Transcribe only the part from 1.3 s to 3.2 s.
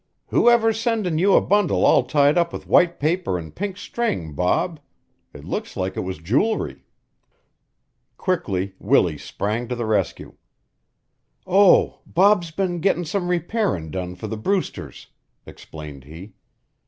a bundle all tied up with white